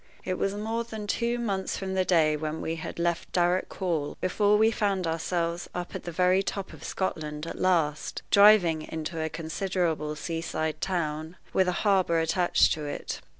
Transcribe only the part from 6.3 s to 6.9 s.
top of